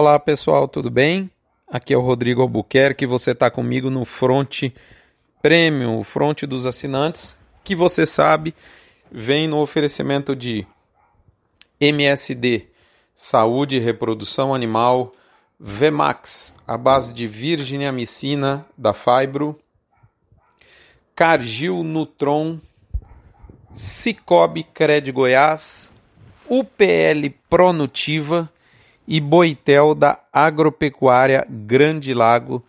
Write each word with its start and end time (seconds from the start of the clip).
Olá 0.00 0.16
pessoal, 0.16 0.68
tudo 0.68 0.92
bem? 0.92 1.28
Aqui 1.66 1.92
é 1.92 1.96
o 1.96 2.00
Rodrigo 2.00 2.40
Albuquerque, 2.40 3.04
você 3.04 3.32
está 3.32 3.50
comigo 3.50 3.90
no 3.90 4.04
Front 4.04 4.70
Premium, 5.42 5.98
o 5.98 6.04
Front 6.04 6.44
dos 6.44 6.68
assinantes, 6.68 7.36
que 7.64 7.74
você 7.74 8.06
sabe 8.06 8.54
vem 9.10 9.48
no 9.48 9.58
oferecimento 9.60 10.36
de 10.36 10.64
MSD, 11.80 12.68
Saúde 13.12 13.78
e 13.78 13.80
Reprodução 13.80 14.54
Animal, 14.54 15.12
Vemax, 15.58 16.54
a 16.64 16.78
base 16.78 17.12
de 17.12 17.26
virginiamicina 17.26 18.64
da 18.78 18.94
Fibro, 18.94 19.58
Cargil 21.12 21.82
Nutron, 21.82 22.60
Cicobi 23.72 24.62
Cred 24.62 25.10
Goiás, 25.10 25.92
UPL 26.48 27.34
Pronutiva 27.50 28.48
e 29.10 29.22
Boitel 29.22 29.94
da 29.94 30.20
Agropecuária 30.30 31.46
Grande 31.48 32.12
Lago 32.12 32.62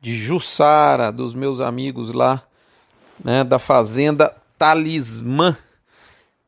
de 0.00 0.16
Jussara, 0.16 1.12
dos 1.12 1.34
meus 1.34 1.60
amigos 1.60 2.12
lá, 2.12 2.42
né, 3.24 3.44
da 3.44 3.60
fazenda 3.60 4.34
Talismã. 4.58 5.56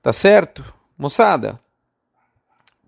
Tá 0.03 0.13
certo? 0.13 0.65
Moçada, 0.99 1.61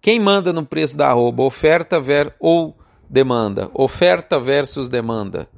quem 0.01 0.19
manda 0.19 0.53
no 0.53 0.67
preço 0.67 0.97
da 0.97 1.09
arroba? 1.09 1.45
Oferta 1.45 2.01
ver, 2.01 2.35
ou 2.41 2.77
demanda? 3.09 3.71
Oferta 3.73 4.41
versus 4.41 4.89
demanda. 4.89 5.49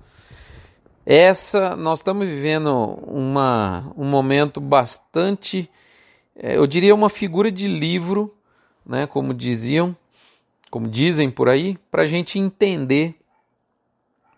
Essa, 1.06 1.74
nós 1.76 2.00
estamos 2.00 2.26
vivendo 2.26 2.68
uma, 3.06 3.90
um 3.96 4.04
momento 4.04 4.60
bastante, 4.60 5.68
é, 6.36 6.58
eu 6.58 6.66
diria 6.66 6.94
uma 6.94 7.08
figura 7.08 7.50
de 7.50 7.66
livro, 7.66 8.34
né, 8.84 9.06
como 9.06 9.32
diziam, 9.32 9.96
como 10.70 10.86
dizem 10.88 11.30
por 11.30 11.48
aí, 11.48 11.76
para 11.90 12.02
a 12.02 12.06
gente 12.06 12.38
entender 12.38 13.16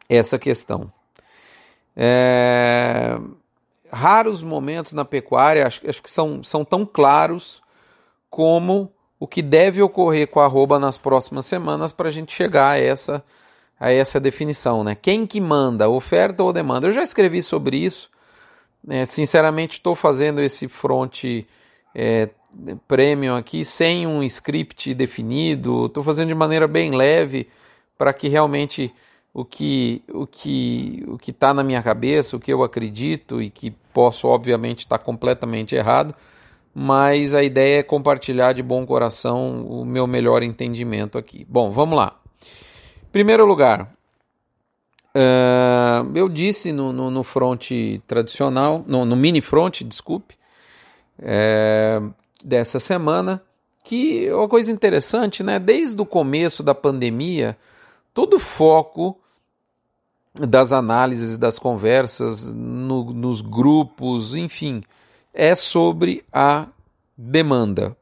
essa 0.08 0.38
questão. 0.38 0.92
É, 1.94 3.18
raros 3.92 4.42
momentos 4.42 4.94
na 4.94 5.04
pecuária, 5.04 5.66
acho, 5.66 5.88
acho 5.88 6.02
que 6.02 6.10
são, 6.10 6.42
são 6.42 6.64
tão 6.64 6.86
claros 6.86 7.62
como 8.30 8.90
o 9.20 9.26
que 9.26 9.42
deve 9.42 9.82
ocorrer 9.82 10.26
com 10.26 10.40
a 10.40 10.44
arroba 10.44 10.78
nas 10.78 10.98
próximas 10.98 11.46
semanas 11.46 11.92
para 11.92 12.08
a 12.08 12.10
gente 12.10 12.34
chegar 12.34 12.70
a 12.70 12.78
essa, 12.78 13.22
a 13.78 13.92
essa 13.92 14.18
definição. 14.18 14.82
Né? 14.82 14.94
Quem 14.94 15.26
que 15.26 15.40
manda, 15.40 15.88
oferta 15.88 16.42
ou 16.42 16.52
demanda? 16.52 16.88
Eu 16.88 16.92
já 16.92 17.02
escrevi 17.02 17.42
sobre 17.42 17.76
isso. 17.76 18.10
Né? 18.82 19.04
Sinceramente, 19.04 19.74
estou 19.74 19.94
fazendo 19.94 20.40
esse 20.40 20.66
front 20.66 21.24
é, 21.94 22.30
premium 22.86 23.36
aqui 23.36 23.64
sem 23.64 24.06
um 24.06 24.22
script 24.22 24.94
definido. 24.94 25.86
Estou 25.86 26.02
fazendo 26.02 26.28
de 26.28 26.34
maneira 26.34 26.66
bem 26.66 26.90
leve 26.90 27.48
para 27.96 28.12
que 28.12 28.28
realmente 28.28 28.92
o 29.34 29.44
que 29.44 30.02
o 30.12 30.26
que 30.26 31.04
o 31.06 31.18
que 31.18 31.30
está 31.30 31.54
na 31.54 31.62
minha 31.62 31.82
cabeça, 31.82 32.36
o 32.36 32.40
que 32.40 32.52
eu 32.52 32.62
acredito 32.62 33.40
e 33.40 33.48
que 33.48 33.70
posso 33.92 34.26
obviamente 34.28 34.80
estar 34.80 34.98
tá 34.98 35.04
completamente 35.04 35.74
errado, 35.74 36.14
mas 36.74 37.34
a 37.34 37.42
ideia 37.42 37.80
é 37.80 37.82
compartilhar 37.82 38.52
de 38.52 38.62
bom 38.62 38.84
coração 38.86 39.66
o 39.66 39.84
meu 39.84 40.06
melhor 40.06 40.42
entendimento 40.42 41.18
aqui. 41.18 41.46
Bom, 41.48 41.70
vamos 41.70 41.96
lá. 41.96 42.18
Primeiro 43.10 43.44
lugar, 43.44 43.92
uh, 45.14 46.10
eu 46.14 46.28
disse 46.28 46.72
no, 46.72 46.92
no, 46.92 47.10
no 47.10 47.22
front 47.22 47.70
tradicional, 48.06 48.82
no, 48.86 49.04
no, 49.04 49.14
mini 49.14 49.42
front, 49.42 49.82
desculpe, 49.82 50.34
é, 51.18 52.00
dessa 52.44 52.80
semana, 52.80 53.42
que 53.84 54.26
é 54.26 54.34
uma 54.34 54.48
coisa 54.48 54.70
interessante, 54.70 55.42
né? 55.42 55.58
Desde 55.58 56.00
o 56.00 56.06
começo 56.06 56.62
da 56.62 56.74
pandemia, 56.74 57.56
todo 58.14 58.34
o 58.34 58.40
foco 58.40 59.18
das 60.34 60.72
análises, 60.72 61.36
das 61.36 61.58
conversas, 61.58 62.52
no, 62.52 63.12
nos 63.12 63.40
grupos, 63.40 64.34
enfim, 64.34 64.82
é 65.34 65.54
sobre 65.54 66.24
a 66.32 66.66
demanda. 67.16 67.96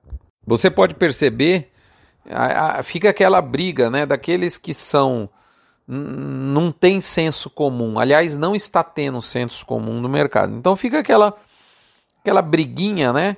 Você 0.47 0.71
pode 0.71 0.95
perceber, 0.95 1.71
a, 2.29 2.79
a, 2.79 2.83
fica 2.83 3.11
aquela 3.11 3.41
briga 3.41 3.91
né, 3.91 4.07
daqueles 4.07 4.57
que 4.57 4.73
são. 4.73 5.29
não 5.87 6.71
tem 6.71 7.01
senso 7.01 7.51
comum. 7.51 7.99
Aliás, 7.99 8.37
não 8.37 8.55
está 8.55 8.83
tendo 8.85 9.21
senso 9.21 9.67
comum 9.67 10.01
no 10.01 10.09
mercado. 10.09 10.55
Então 10.55 10.77
fica 10.77 11.01
aquela, 11.01 11.35
aquela 12.21 12.43
briguinha 12.43 13.13
né, 13.13 13.37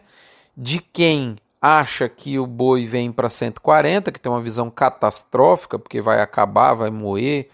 de 0.57 0.79
quem 0.81 1.37
acha 1.61 2.09
que 2.09 2.39
o 2.39 2.47
boi 2.47 2.87
vem 2.87 3.13
para 3.13 3.29
140, 3.29 4.11
que 4.11 4.21
tem 4.21 4.31
uma 4.31 4.41
visão 4.41 4.71
catastrófica, 4.71 5.79
porque 5.79 6.01
vai 6.01 6.21
acabar, 6.21 6.75
vai 6.75 6.91
moer 6.91 7.49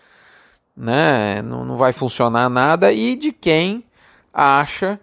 né? 0.78 1.42
Não, 1.42 1.64
não 1.64 1.76
vai 1.76 1.92
funcionar 1.92 2.48
nada, 2.48 2.92
e 2.92 3.16
de 3.16 3.32
quem 3.32 3.82
acha 4.32 5.00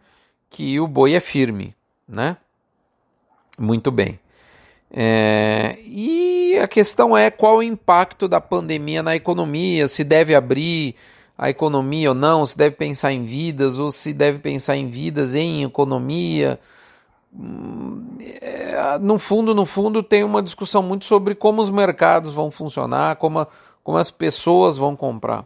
que 0.49 0.79
o 0.79 0.87
boi 0.87 1.13
é 1.13 1.19
firme, 1.19 1.75
né? 2.07 2.37
Muito 3.59 3.91
bem. 3.91 4.17
É, 4.89 5.77
e 5.83 6.57
a 6.61 6.67
questão 6.67 7.17
é 7.17 7.29
qual 7.29 7.57
o 7.57 7.63
impacto 7.63 8.27
da 8.29 8.39
pandemia 8.39 9.03
na 9.03 9.15
economia, 9.15 9.87
se 9.89 10.05
deve 10.05 10.33
abrir 10.33 10.95
a 11.37 11.49
economia 11.49 12.09
ou 12.09 12.15
não, 12.15 12.45
se 12.45 12.57
deve 12.57 12.77
pensar 12.77 13.11
em 13.11 13.25
vidas 13.25 13.77
ou 13.77 13.91
se 13.91 14.13
deve 14.13 14.39
pensar 14.39 14.77
em 14.77 14.87
vidas 14.87 15.35
em 15.35 15.63
economia. 15.63 16.57
É, 18.41 18.97
no 18.99 19.17
fundo, 19.19 19.53
no 19.53 19.65
fundo, 19.65 20.01
tem 20.01 20.23
uma 20.23 20.41
discussão 20.41 20.81
muito 20.81 21.05
sobre 21.05 21.35
como 21.35 21.61
os 21.61 21.69
mercados 21.69 22.31
vão 22.31 22.49
funcionar, 22.49 23.17
como, 23.17 23.39
a, 23.39 23.47
como 23.83 23.97
as 23.97 24.11
pessoas 24.11 24.77
vão 24.77 24.95
comprar. 24.95 25.45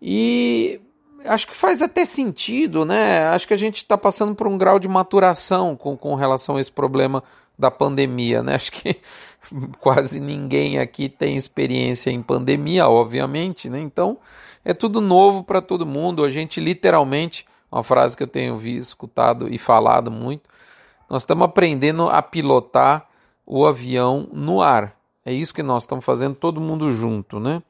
E 0.00 0.80
acho 1.24 1.46
que 1.46 1.56
faz 1.56 1.82
até 1.82 2.04
sentido, 2.04 2.84
né? 2.84 3.26
Acho 3.28 3.46
que 3.46 3.54
a 3.54 3.58
gente 3.58 3.76
está 3.76 3.96
passando 3.96 4.34
por 4.34 4.46
um 4.46 4.58
grau 4.58 4.78
de 4.78 4.88
maturação 4.88 5.76
com, 5.76 5.96
com 5.96 6.14
relação 6.14 6.56
a 6.56 6.60
esse 6.60 6.72
problema 6.72 7.22
da 7.58 7.70
pandemia, 7.70 8.42
né? 8.42 8.54
Acho 8.54 8.72
que 8.72 8.96
quase 9.78 10.18
ninguém 10.18 10.78
aqui 10.78 11.08
tem 11.08 11.36
experiência 11.36 12.10
em 12.10 12.22
pandemia, 12.22 12.88
obviamente, 12.88 13.68
né? 13.68 13.78
Então 13.80 14.18
é 14.64 14.72
tudo 14.72 15.00
novo 15.00 15.44
para 15.44 15.60
todo 15.60 15.86
mundo. 15.86 16.24
A 16.24 16.28
gente 16.28 16.60
literalmente, 16.60 17.46
uma 17.70 17.82
frase 17.82 18.16
que 18.16 18.22
eu 18.22 18.28
tenho 18.28 18.56
visto, 18.56 18.88
escutado 18.88 19.48
e 19.52 19.58
falado 19.58 20.10
muito, 20.10 20.48
nós 21.10 21.22
estamos 21.22 21.44
aprendendo 21.44 22.08
a 22.08 22.22
pilotar 22.22 23.08
o 23.44 23.66
avião 23.66 24.28
no 24.32 24.62
ar. 24.62 24.96
É 25.26 25.32
isso 25.32 25.52
que 25.52 25.62
nós 25.62 25.82
estamos 25.82 26.04
fazendo 26.04 26.36
todo 26.36 26.60
mundo 26.60 26.92
junto, 26.92 27.40
né? 27.40 27.60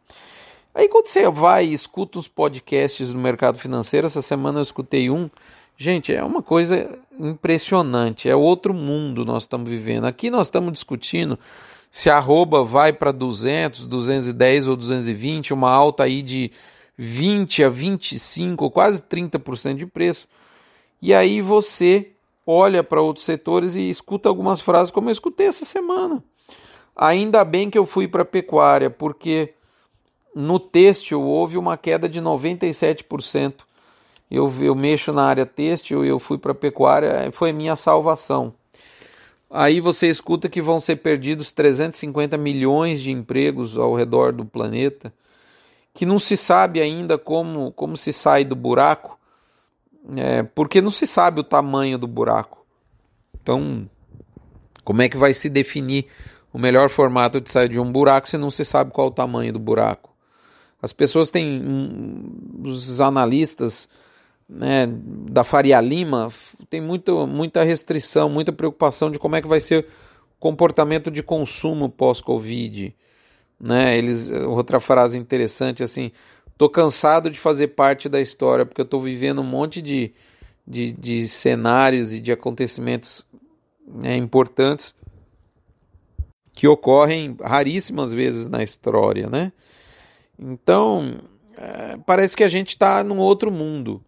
Aí 0.75 0.89
quando 0.89 1.06
você 1.06 1.28
vai 1.31 1.67
e 1.67 1.73
escuta 1.73 2.19
os 2.19 2.28
podcasts 2.28 3.12
do 3.12 3.19
mercado 3.19 3.59
financeiro, 3.59 4.06
essa 4.06 4.23
semana 4.23 4.59
eu 4.59 4.62
escutei 4.62 5.11
um, 5.11 5.28
gente, 5.77 6.15
é 6.15 6.23
uma 6.23 6.43
coisa 6.43 6.99
impressionante, 7.19 8.28
é 8.28 8.37
outro 8.37 8.73
mundo 8.73 9.25
nós 9.25 9.45
estamos 9.45 9.69
vivendo. 9.69 10.05
Aqui 10.05 10.31
nós 10.31 10.47
estamos 10.47 10.72
discutindo 10.72 11.39
se 11.91 12.09
a 12.09 12.19
arroba 12.19 12.62
vai 12.62 12.93
para 12.93 13.11
200, 13.11 13.87
210 13.87 14.69
ou 14.69 14.77
220, 14.77 15.53
uma 15.53 15.71
alta 15.71 16.05
aí 16.05 16.22
de 16.22 16.53
20 16.97 17.65
a 17.65 17.69
25, 17.69 18.71
quase 18.71 19.03
30% 19.03 19.77
de 19.77 19.87
preço. 19.87 20.28
E 21.03 21.12
aí 21.15 21.41
você 21.41 22.11
olha 22.50 22.83
para 22.83 23.00
outros 23.00 23.25
setores 23.25 23.77
e 23.77 23.88
escuta 23.88 24.28
algumas 24.28 24.61
frases 24.61 24.91
como 24.91 25.09
eu 25.09 25.12
escutei 25.12 25.47
essa 25.47 25.65
semana. 25.65 26.22
Ainda 26.97 27.44
bem 27.44 27.71
que 27.71 27.78
eu 27.78 27.87
fui 27.87 28.09
para 28.09 28.22
a 28.22 28.27
pecuária, 28.27 28.91
porque 28.91 29.55
no 30.34 30.59
têxtil 30.59 31.22
houve 31.22 31.56
uma 31.56 31.77
queda 31.77 32.09
de 32.09 32.21
97%. 32.21 33.55
Eu, 34.31 34.53
eu 34.60 34.75
mexo 34.75 35.12
na 35.12 35.25
área 35.25 35.47
têxtil, 35.47 36.05
eu 36.05 36.19
fui 36.19 36.39
para 36.39 36.55
pecuária, 36.55 37.31
foi 37.33 37.53
minha 37.53 37.77
salvação. 37.77 38.53
Aí 39.49 39.81
você 39.81 40.09
escuta 40.09 40.49
que 40.49 40.62
vão 40.62 40.78
ser 40.81 40.97
perdidos 40.97 41.53
350 41.53 42.37
milhões 42.37 43.00
de 43.00 43.10
empregos 43.10 43.77
ao 43.77 43.94
redor 43.94 44.33
do 44.33 44.45
planeta, 44.45 45.13
que 45.92 46.07
não 46.07 46.19
se 46.19 46.36
sabe 46.36 46.80
ainda 46.80 47.19
como, 47.19 47.72
como 47.72 47.97
se 47.97 48.13
sai 48.13 48.45
do 48.45 48.54
buraco, 48.54 49.19
é, 50.17 50.43
porque 50.43 50.81
não 50.81 50.91
se 50.91 51.07
sabe 51.07 51.41
o 51.41 51.45
tamanho 51.45 51.99
do 51.99 52.07
buraco. 52.07 52.65
Então, 53.43 53.89
como 54.85 55.03
é 55.03 55.09
que 55.09 55.17
vai 55.17 55.35
se 55.35 55.49
definir 55.49 56.07
o 56.53 56.59
melhor 56.59 56.89
formato 56.91 57.41
de 57.41 57.51
sair 57.51 57.69
de 57.69 57.79
um 57.79 57.91
buraco 57.91 58.29
se 58.29 58.37
não 58.37 58.51
se 58.51 58.65
sabe 58.65 58.91
qual 58.91 59.09
o 59.09 59.13
tamanho 59.13 59.53
do 59.53 59.59
buraco? 59.59 60.11
As 60.83 60.93
pessoas 60.93 61.31
têm, 61.31 61.63
os 62.65 63.01
analistas 63.01 63.89
né, 64.49 64.87
da 65.31 65.45
Faria 65.45 65.81
Lima, 65.81 66.29
tem 66.69 66.81
muito, 66.81 67.27
muita 67.27 67.63
restrição, 67.63 68.29
muita 68.29 68.53
preocupação 68.53 69.11
de 69.11 69.19
como 69.19 69.37
é 69.37 69.43
que 69.43 69.47
vai 69.47 69.61
ser 69.61 69.87
o 70.37 70.41
comportamento 70.41 71.11
de 71.11 71.23
consumo 71.23 71.89
pós-Covid. 71.89 72.97
Né? 73.61 73.97
Eles, 73.97 74.31
outra 74.31 74.81
frase 74.81 75.19
interessante 75.19 75.83
assim, 75.83 76.11
tô 76.60 76.68
cansado 76.68 77.30
de 77.30 77.39
fazer 77.39 77.68
parte 77.68 78.07
da 78.07 78.21
história 78.21 78.66
porque 78.66 78.83
eu 78.83 78.84
estou 78.84 79.01
vivendo 79.01 79.41
um 79.41 79.45
monte 79.45 79.80
de, 79.80 80.12
de, 80.66 80.92
de 80.92 81.27
cenários 81.27 82.12
e 82.12 82.21
de 82.21 82.30
acontecimentos 82.30 83.27
né, 83.86 84.15
importantes 84.15 84.95
que 86.53 86.68
ocorrem 86.68 87.34
raríssimas 87.41 88.12
vezes 88.12 88.47
na 88.47 88.62
história, 88.62 89.27
né? 89.27 89.54
Então, 90.39 91.22
é, 91.57 91.97
parece 92.04 92.36
que 92.36 92.45
a 92.45 92.48
gente 92.48 92.68
está 92.68 93.03
num 93.03 93.16
outro 93.16 93.51
mundo. 93.51 94.04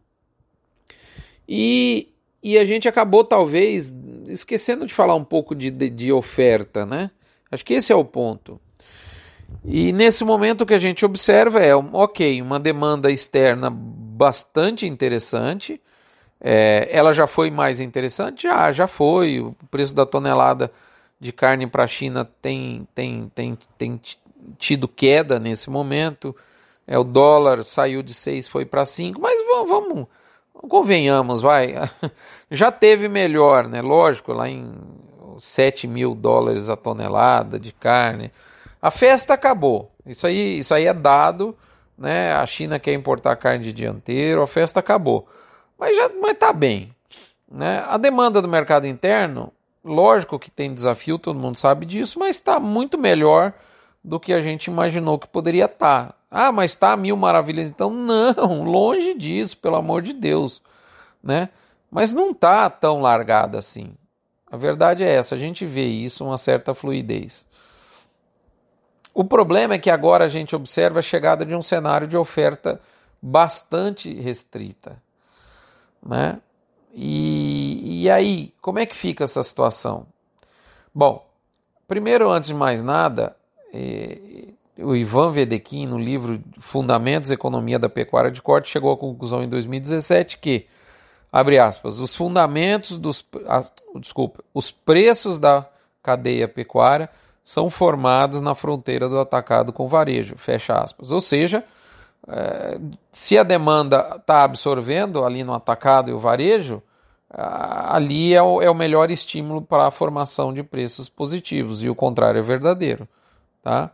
E, 1.48 2.10
e 2.42 2.58
a 2.58 2.66
gente 2.66 2.86
acabou, 2.86 3.24
talvez, 3.24 3.94
esquecendo 4.26 4.84
de 4.84 4.92
falar 4.92 5.14
um 5.14 5.24
pouco 5.24 5.54
de, 5.54 5.70
de, 5.70 5.88
de 5.88 6.12
oferta, 6.12 6.84
né? 6.84 7.10
Acho 7.50 7.64
que 7.64 7.72
esse 7.72 7.90
é 7.90 7.96
o 7.96 8.04
ponto. 8.04 8.60
E 9.64 9.92
nesse 9.92 10.24
momento 10.24 10.62
o 10.62 10.66
que 10.66 10.74
a 10.74 10.78
gente 10.78 11.04
observa 11.04 11.60
é, 11.60 11.74
ok, 11.74 12.40
uma 12.42 12.58
demanda 12.58 13.10
externa 13.10 13.70
bastante 13.70 14.86
interessante. 14.86 15.80
É, 16.40 16.88
ela 16.90 17.12
já 17.12 17.26
foi 17.26 17.50
mais 17.50 17.80
interessante? 17.80 18.42
Já, 18.42 18.72
já 18.72 18.86
foi. 18.86 19.40
O 19.40 19.54
preço 19.70 19.94
da 19.94 20.04
tonelada 20.04 20.70
de 21.20 21.32
carne 21.32 21.66
para 21.66 21.84
a 21.84 21.86
China 21.86 22.28
tem, 22.40 22.86
tem, 22.94 23.30
tem, 23.34 23.58
tem 23.78 24.00
tido 24.58 24.88
queda 24.88 25.38
nesse 25.38 25.70
momento. 25.70 26.34
É, 26.86 26.98
o 26.98 27.04
dólar 27.04 27.64
saiu 27.64 28.02
de 28.02 28.12
6, 28.12 28.48
foi 28.48 28.64
para 28.64 28.84
5, 28.84 29.20
mas 29.20 29.38
vamos, 29.46 29.68
vamos, 29.68 30.06
convenhamos, 30.68 31.40
vai. 31.40 31.74
Já 32.50 32.72
teve 32.72 33.08
melhor, 33.08 33.68
né? 33.68 33.80
Lógico, 33.80 34.32
lá 34.32 34.48
em 34.48 34.74
7 35.38 35.86
mil 35.86 36.14
dólares 36.14 36.68
a 36.68 36.76
tonelada 36.76 37.58
de 37.58 37.72
carne. 37.72 38.32
A 38.82 38.90
festa 38.90 39.34
acabou. 39.34 39.92
Isso 40.04 40.26
aí, 40.26 40.58
isso 40.58 40.74
aí 40.74 40.86
é 40.86 40.92
dado. 40.92 41.56
Né? 41.96 42.32
A 42.32 42.44
China 42.44 42.80
quer 42.80 42.92
importar 42.92 43.36
carne 43.36 43.62
de 43.62 43.72
dianteiro, 43.72 44.42
a 44.42 44.46
festa 44.48 44.80
acabou. 44.80 45.28
Mas 45.78 45.96
já 45.96 46.10
mas 46.20 46.36
tá 46.36 46.52
bem. 46.52 46.92
Né? 47.48 47.84
A 47.86 47.96
demanda 47.96 48.42
do 48.42 48.48
mercado 48.48 48.86
interno, 48.86 49.52
lógico 49.84 50.38
que 50.38 50.50
tem 50.50 50.74
desafio, 50.74 51.18
todo 51.18 51.38
mundo 51.38 51.58
sabe 51.58 51.86
disso, 51.86 52.18
mas 52.18 52.36
está 52.36 52.58
muito 52.58 52.98
melhor 52.98 53.52
do 54.02 54.18
que 54.18 54.32
a 54.32 54.40
gente 54.40 54.66
imaginou 54.66 55.16
que 55.18 55.28
poderia 55.28 55.66
estar. 55.66 56.08
Tá. 56.08 56.14
Ah, 56.28 56.50
mas 56.50 56.72
está 56.72 56.96
mil 56.96 57.16
maravilhas. 57.16 57.68
Então, 57.68 57.90
não, 57.94 58.64
longe 58.64 59.14
disso, 59.14 59.56
pelo 59.58 59.76
amor 59.76 60.02
de 60.02 60.12
Deus. 60.12 60.60
Né? 61.22 61.50
Mas 61.90 62.12
não 62.12 62.30
está 62.30 62.68
tão 62.68 63.00
largada 63.00 63.58
assim. 63.58 63.94
A 64.50 64.56
verdade 64.56 65.04
é 65.04 65.08
essa, 65.08 65.34
a 65.34 65.38
gente 65.38 65.64
vê 65.64 65.84
isso, 65.84 66.24
uma 66.24 66.36
certa 66.36 66.74
fluidez. 66.74 67.44
O 69.14 69.24
problema 69.24 69.74
é 69.74 69.78
que 69.78 69.90
agora 69.90 70.24
a 70.24 70.28
gente 70.28 70.56
observa 70.56 71.00
a 71.00 71.02
chegada 71.02 71.44
de 71.44 71.54
um 71.54 71.62
cenário 71.62 72.06
de 72.06 72.16
oferta 72.16 72.80
bastante 73.20 74.12
restrita. 74.14 75.00
Né? 76.04 76.40
E, 76.94 78.02
e 78.02 78.10
aí, 78.10 78.52
como 78.60 78.78
é 78.78 78.86
que 78.86 78.96
fica 78.96 79.24
essa 79.24 79.42
situação? 79.42 80.06
Bom, 80.94 81.26
primeiro, 81.86 82.30
antes 82.30 82.48
de 82.48 82.54
mais 82.54 82.82
nada, 82.82 83.36
eh, 83.72 84.48
o 84.78 84.96
Ivan 84.96 85.30
Vedekin, 85.30 85.86
no 85.86 85.98
livro 85.98 86.42
Fundamentos 86.58 87.28
da 87.28 87.34
Economia 87.34 87.78
da 87.78 87.88
Pecuária 87.88 88.30
de 88.30 88.42
Corte, 88.42 88.70
chegou 88.70 88.92
à 88.92 88.96
conclusão 88.96 89.42
em 89.42 89.48
2017 89.48 90.38
que, 90.38 90.66
abre 91.30 91.58
aspas, 91.58 91.98
os 91.98 92.14
fundamentos 92.14 92.98
dos. 92.98 93.24
Ah, 93.46 93.64
desculpa, 93.96 94.42
os 94.52 94.70
preços 94.70 95.38
da 95.38 95.66
cadeia 96.02 96.48
pecuária 96.48 97.08
são 97.42 97.68
formados 97.68 98.40
na 98.40 98.54
fronteira 98.54 99.08
do 99.08 99.18
atacado 99.18 99.72
com 99.72 99.88
varejo, 99.88 100.36
fecha 100.36 100.74
aspas. 100.74 101.10
Ou 101.10 101.20
seja, 101.20 101.64
é, 102.28 102.78
se 103.10 103.36
a 103.36 103.42
demanda 103.42 104.16
está 104.16 104.44
absorvendo 104.44 105.24
ali 105.24 105.42
no 105.42 105.52
atacado 105.52 106.10
e 106.10 106.14
o 106.14 106.20
varejo, 106.20 106.82
ali 107.34 108.34
é 108.34 108.42
o, 108.42 108.60
é 108.60 108.70
o 108.70 108.74
melhor 108.74 109.10
estímulo 109.10 109.62
para 109.62 109.86
a 109.86 109.90
formação 109.90 110.52
de 110.52 110.62
preços 110.62 111.08
positivos 111.08 111.82
e 111.82 111.88
o 111.88 111.94
contrário 111.94 112.38
é 112.38 112.42
verdadeiro. 112.42 113.08
Tá? 113.62 113.90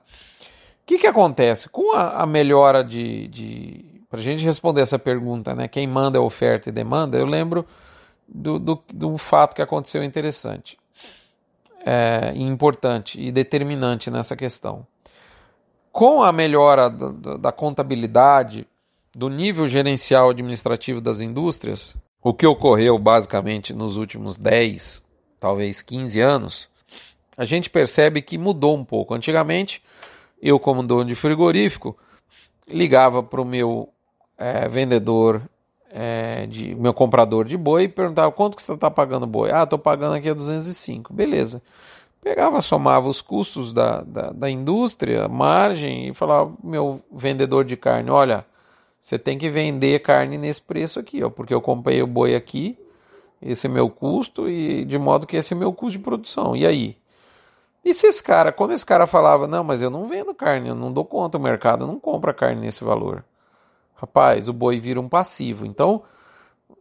O 0.83 0.87
que, 0.87 0.99
que 0.99 1.07
acontece? 1.07 1.69
Com 1.69 1.95
a, 1.95 2.23
a 2.23 2.27
melhora 2.27 2.83
de. 2.83 3.29
de 3.29 3.85
para 4.11 4.21
a 4.21 4.23
gente 4.23 4.43
responder 4.43 4.81
essa 4.81 4.99
pergunta, 4.99 5.55
né, 5.55 5.69
quem 5.69 5.87
manda 5.87 6.17
é 6.17 6.21
oferta 6.21 6.71
e 6.71 6.73
demanda, 6.73 7.19
eu 7.19 7.27
lembro 7.27 7.67
do, 8.27 8.59
do, 8.59 8.83
de 8.91 9.05
um 9.05 9.19
fato 9.19 9.55
que 9.55 9.61
aconteceu 9.61 10.03
interessante 10.03 10.79
é, 11.89 12.35
importante 12.37 13.19
e 13.19 13.33
determinante 13.33 14.11
nessa 14.11 14.37
questão. 14.37 14.87
Com 15.91 16.23
a 16.23 16.31
melhora 16.31 16.91
da, 16.91 17.39
da 17.39 17.51
contabilidade, 17.51 18.67
do 19.15 19.31
nível 19.31 19.67
gerencial 19.67 20.29
administrativo 20.29 21.01
das 21.01 21.23
indústrias, 21.23 21.97
o 22.23 22.35
que 22.35 22.47
ocorreu 22.47 22.99
basicamente 22.99 23.73
nos 23.73 23.97
últimos 23.97 24.37
10, 24.37 25.03
talvez 25.41 25.81
15 25.81 26.21
anos, 26.21 26.69
a 27.35 27.47
gente 27.47 27.71
percebe 27.71 28.21
que 28.21 28.37
mudou 28.37 28.77
um 28.77 28.85
pouco. 28.85 29.15
Antigamente, 29.15 29.83
eu, 30.43 30.61
como 30.61 30.83
dono 30.83 31.07
de 31.07 31.15
frigorífico, 31.15 31.97
ligava 32.69 33.23
para 33.23 33.41
o 33.41 33.47
meu 33.47 33.89
é, 34.37 34.69
vendedor, 34.69 35.41
é, 36.29 36.47
de, 36.47 36.75
meu 36.75 36.93
comprador 36.93 37.45
de 37.45 37.57
boi 37.57 37.85
e 37.85 37.89
perguntava 37.89 38.31
quanto 38.31 38.57
que 38.57 38.63
você 38.63 38.73
está 38.73 38.91
pagando 38.91 39.27
boi. 39.27 39.51
Ah, 39.51 39.63
estou 39.63 39.79
pagando 39.79 40.15
aqui 40.15 40.29
a 40.29 40.35
205. 40.35 41.13
Beleza. 41.13 41.63
Pegava, 42.21 42.61
somava 42.61 43.09
os 43.09 43.23
custos 43.23 43.73
da, 43.73 44.03
da, 44.03 44.31
da 44.31 44.51
indústria, 44.51 45.29
margem, 45.29 46.09
e 46.09 46.15
falava 46.15 46.53
meu 46.63 47.01
vendedor 47.11 47.65
de 47.65 47.77
carne, 47.77 48.11
olha, 48.11 48.45
você 48.99 49.19
tem 49.19 49.39
que 49.39 49.49
vender 49.49 50.01
carne 50.01 50.37
nesse 50.37 50.61
preço 50.61 50.99
aqui, 50.99 51.23
ó, 51.23 51.31
porque 51.31 51.55
eu 51.55 51.61
comprei 51.61 52.03
o 52.03 52.07
boi 52.07 52.35
aqui, 52.35 52.77
esse 53.41 53.69
é 53.69 53.71
meu 53.71 53.89
custo, 53.89 54.49
e 54.49 54.85
de 54.85 54.99
modo 54.99 55.27
que 55.27 55.37
esse 55.37 55.55
é 55.55 55.57
meu 55.57 55.73
custo 55.73 55.97
de 55.99 56.05
produção. 56.05 56.57
E 56.57 56.67
aí? 56.67 56.97
E 57.85 57.95
se 57.95 58.09
esse 58.09 58.23
cara, 58.23 58.51
quando 58.51 58.73
esse 58.73 58.85
cara 58.85 59.07
falava, 59.07 59.47
não, 59.47 59.63
mas 59.63 59.81
eu 59.81 59.89
não 59.89 60.09
vendo 60.09 60.35
carne, 60.35 60.69
eu 60.69 60.75
não 60.75 60.93
dou 60.93 61.05
conta, 61.05 61.39
o 61.39 61.41
mercado 61.41 61.87
não 61.87 62.01
compra 62.01 62.35
carne 62.35 62.61
nesse 62.61 62.83
valor. 62.83 63.25
Rapaz, 63.95 64.49
o 64.49 64.53
boi 64.53 64.79
vira 64.79 65.01
um 65.01 65.09
passivo. 65.09 65.65
Então, 65.65 66.03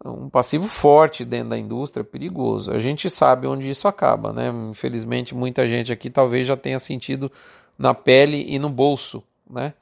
um 0.03 0.29
passivo 0.29 0.67
forte 0.67 1.25
dentro 1.25 1.49
da 1.49 1.57
indústria, 1.57 2.03
perigoso. 2.03 2.71
A 2.71 2.77
gente 2.77 3.09
sabe 3.09 3.47
onde 3.47 3.69
isso 3.69 3.87
acaba, 3.87 4.31
né? 4.31 4.49
Infelizmente, 4.69 5.35
muita 5.35 5.65
gente 5.65 5.91
aqui 5.91 6.09
talvez 6.09 6.47
já 6.47 6.55
tenha 6.55 6.79
sentido 6.79 7.31
na 7.77 7.93
pele 7.93 8.45
e 8.47 8.59
no 8.59 8.69
bolso, 8.69 9.23
né? 9.49 9.73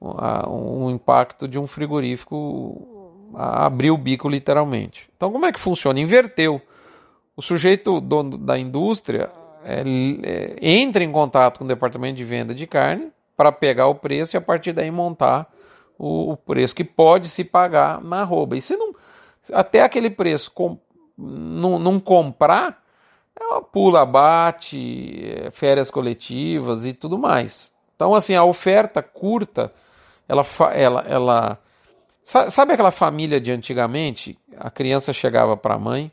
Um 0.00 0.90
impacto 0.90 1.46
de 1.46 1.58
um 1.58 1.66
frigorífico 1.66 3.30
abrir 3.34 3.90
o 3.90 3.96
bico 3.96 4.28
literalmente. 4.28 5.08
Então, 5.16 5.30
como 5.30 5.46
é 5.46 5.52
que 5.52 5.60
funciona? 5.60 6.00
Inverteu. 6.00 6.60
O 7.36 7.42
sujeito 7.42 8.00
dono 8.00 8.36
da 8.36 8.58
indústria 8.58 9.30
é, 9.64 9.82
é, 10.22 10.56
entra 10.60 11.04
em 11.04 11.12
contato 11.12 11.58
com 11.58 11.64
o 11.64 11.68
departamento 11.68 12.16
de 12.16 12.24
venda 12.24 12.54
de 12.54 12.66
carne 12.66 13.12
para 13.36 13.52
pegar 13.52 13.86
o 13.86 13.94
preço 13.94 14.36
e 14.36 14.38
a 14.38 14.40
partir 14.40 14.72
daí 14.72 14.90
montar 14.90 15.50
o, 15.98 16.32
o 16.32 16.36
preço 16.36 16.74
que 16.74 16.84
pode 16.84 17.28
se 17.28 17.44
pagar 17.44 18.00
na 18.02 18.22
arroba. 18.22 18.56
E 18.56 18.60
se 18.60 18.76
não 18.76 18.94
até 19.52 19.82
aquele 19.82 20.10
preço 20.10 20.50
com, 20.50 20.78
não, 21.16 21.78
não 21.78 21.98
comprar, 21.98 22.82
ela 23.38 23.62
pula, 23.62 24.04
bate, 24.04 25.20
é, 25.24 25.50
férias 25.50 25.90
coletivas 25.90 26.84
e 26.84 26.92
tudo 26.92 27.18
mais. 27.18 27.72
Então, 27.96 28.14
assim, 28.14 28.34
a 28.34 28.44
oferta 28.44 29.02
curta, 29.02 29.72
ela, 30.28 30.44
ela, 30.74 31.04
ela 31.06 31.58
sabe 32.22 32.72
aquela 32.72 32.90
família 32.90 33.40
de 33.40 33.52
antigamente? 33.52 34.38
A 34.56 34.70
criança 34.70 35.12
chegava 35.12 35.56
para 35.56 35.74
a 35.74 35.78
mãe, 35.78 36.10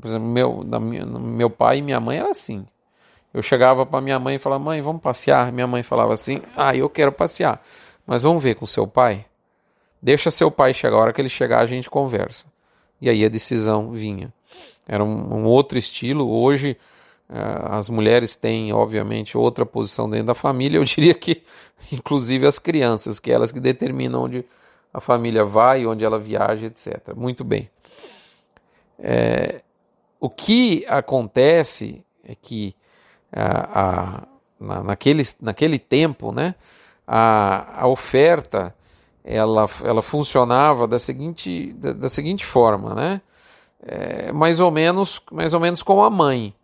por 0.00 0.08
exemplo, 0.08 0.28
meu, 0.28 0.64
da, 0.64 0.78
meu 0.78 1.50
pai 1.50 1.78
e 1.78 1.82
minha 1.82 2.00
mãe 2.00 2.18
era 2.18 2.30
assim. 2.30 2.66
Eu 3.32 3.42
chegava 3.42 3.84
para 3.84 4.00
minha 4.00 4.18
mãe 4.18 4.36
e 4.36 4.38
falava, 4.38 4.62
mãe, 4.62 4.80
vamos 4.80 5.02
passear? 5.02 5.52
Minha 5.52 5.66
mãe 5.66 5.82
falava 5.82 6.14
assim, 6.14 6.42
ah, 6.56 6.74
eu 6.74 6.88
quero 6.88 7.12
passear, 7.12 7.62
mas 8.06 8.22
vamos 8.22 8.42
ver 8.42 8.54
com 8.54 8.66
seu 8.66 8.86
pai? 8.86 9.26
Deixa 10.00 10.30
seu 10.30 10.50
pai 10.50 10.72
chegar, 10.72 10.96
a 10.96 11.00
hora 11.00 11.12
que 11.12 11.20
ele 11.20 11.28
chegar 11.28 11.60
a 11.60 11.66
gente 11.66 11.90
conversa 11.90 12.46
e 13.00 13.08
aí 13.08 13.24
a 13.24 13.28
decisão 13.28 13.90
vinha. 13.90 14.32
Era 14.86 15.04
um, 15.04 15.34
um 15.36 15.44
outro 15.44 15.78
estilo. 15.78 16.28
Hoje 16.28 16.76
uh, 17.28 17.72
as 17.72 17.88
mulheres 17.88 18.34
têm, 18.34 18.72
obviamente, 18.72 19.36
outra 19.36 19.66
posição 19.66 20.08
dentro 20.08 20.26
da 20.26 20.34
família. 20.34 20.78
Eu 20.78 20.84
diria 20.84 21.14
que, 21.14 21.42
inclusive, 21.92 22.46
as 22.46 22.58
crianças, 22.58 23.18
que 23.18 23.30
elas 23.30 23.52
que 23.52 23.60
determinam 23.60 24.24
onde 24.24 24.44
a 24.92 25.00
família 25.00 25.44
vai, 25.44 25.86
onde 25.86 26.04
ela 26.04 26.18
viaja, 26.18 26.66
etc. 26.66 27.14
Muito 27.14 27.44
bem. 27.44 27.70
É, 28.98 29.62
o 30.18 30.28
que 30.28 30.84
acontece 30.88 32.02
é 32.24 32.34
que 32.34 32.74
a, 33.32 33.80
a, 33.80 34.28
na, 34.58 34.82
naquele, 34.82 35.22
naquele 35.40 35.78
tempo, 35.78 36.32
né, 36.32 36.54
a, 37.06 37.82
a 37.82 37.86
oferta 37.86 38.74
ela, 39.28 39.68
ela 39.84 40.00
funcionava 40.00 40.86
da 40.88 40.98
seguinte, 40.98 41.72
da, 41.74 41.92
da 41.92 42.08
seguinte 42.08 42.46
forma, 42.46 42.94
né? 42.94 43.20
É, 43.80 44.32
mais 44.32 44.58
ou 44.58 44.70
menos 44.70 45.20
mais 45.30 45.52
ou 45.52 45.60
menos 45.60 45.82
como 45.82 46.02
a 46.02 46.10
mãe. 46.10 46.54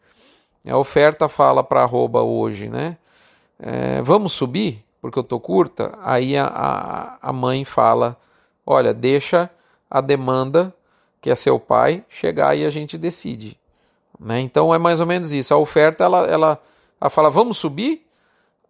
A 0.66 0.76
oferta 0.78 1.28
fala 1.28 1.62
para 1.62 1.83
arroba 1.83 2.23
hoje, 2.23 2.68
né? 2.68 2.97
É, 3.59 4.00
vamos 4.00 4.33
subir 4.33 4.83
porque 5.00 5.18
eu 5.18 5.23
tô 5.23 5.38
curta. 5.38 5.99
Aí 6.02 6.35
a, 6.38 6.47
a, 6.47 7.18
a 7.21 7.33
mãe 7.33 7.66
fala, 7.66 8.16
olha, 8.64 8.94
deixa 8.94 9.50
a 9.90 10.00
demanda 10.00 10.75
que 11.21 11.30
é 11.30 11.35
seu 11.35 11.61
pai 11.61 12.02
chegar 12.09 12.56
e 12.56 12.64
a 12.64 12.71
gente 12.71 12.97
decide. 12.97 13.59
Né? 14.18 14.40
Então 14.40 14.75
é 14.75 14.78
mais 14.78 15.00
ou 15.00 15.06
menos 15.06 15.35
isso. 15.35 15.52
A 15.52 15.59
oferta 15.59 16.04
ela, 16.04 16.25
ela 16.25 16.62
a 16.99 17.11
falar, 17.11 17.28
vamos 17.28 17.59
subir? 17.59 18.06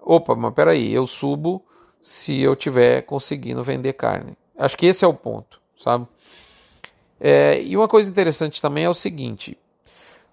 Opa, 0.00 0.34
mas 0.34 0.52
peraí, 0.52 0.92
eu 0.92 1.06
subo 1.06 1.62
se 2.04 2.38
eu 2.38 2.54
tiver 2.54 3.00
conseguindo 3.00 3.64
vender 3.64 3.94
carne. 3.94 4.36
Acho 4.58 4.76
que 4.76 4.84
esse 4.84 5.06
é 5.06 5.08
o 5.08 5.14
ponto, 5.14 5.58
sabe? 5.74 6.06
É, 7.18 7.62
e 7.62 7.74
uma 7.78 7.88
coisa 7.88 8.10
interessante 8.10 8.60
também 8.60 8.84
é 8.84 8.90
o 8.90 8.94
seguinte: 8.94 9.56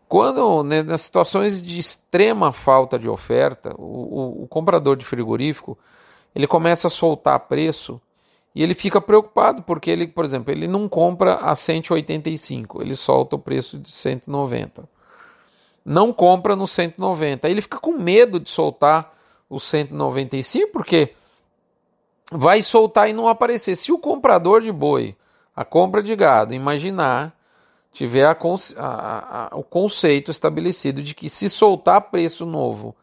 quando 0.06 0.64
né, 0.64 0.84
nas 0.84 1.00
situações 1.00 1.64
de 1.64 1.80
extrema 1.80 2.52
falta 2.52 3.00
de 3.00 3.08
oferta, 3.08 3.74
o, 3.78 3.84
o, 3.84 4.44
o, 4.44 4.48
comprador 4.50 4.98
de 4.98 5.06
frigorífico 5.06 5.80
ele 6.36 6.46
começa 6.46 6.88
a 6.88 6.92
soltar 6.92 7.40
preço 7.40 8.02
e 8.54 8.62
ele 8.62 8.76
fica 8.76 9.00
preocupado 9.00 9.62
porque 9.62 9.90
ele, 9.90 10.08
por 10.08 10.26
exemplo, 10.26 10.52
ele 10.52 10.68
não 10.68 10.90
compra 10.90 11.36
a 11.36 11.56
185, 11.56 12.82
ele 12.82 12.98
solta 12.98 13.38
o 13.38 13.40
preço 13.40 13.80
de 13.80 13.90
190. 13.90 14.84
Não 15.86 16.12
compra 16.12 16.54
no 16.54 16.68
190. 16.68 17.48
Aí 17.48 17.54
ele 17.54 17.62
fica 17.62 17.80
com 17.80 17.94
medo 17.94 18.42
de 18.42 18.50
soltar 18.50 19.18
o 19.50 19.58
195 19.58 20.70
porque 20.74 21.16
vai 22.32 22.64
soltar 22.64 23.10
e 23.10 23.14
não 23.14 23.28
aparecer. 23.28 23.76
Se 23.76 23.92
o 23.92 24.00
comprador 24.00 24.62
de 24.62 24.72
boi, 24.72 25.16
a 25.56 25.66
compra 25.66 26.02
de 26.02 26.16
gado, 26.16 26.54
imaginar 26.54 27.36
tiver 27.92 28.24
a, 28.24 28.38
a, 28.78 29.48
a, 29.48 29.58
o 29.58 29.64
conceito 29.64 30.32
estabelecido 30.32 31.04
de 31.04 31.14
que 31.14 31.30
se 31.30 31.50
soltar 31.50 32.02
preço 32.04 32.46
novo 32.46 32.96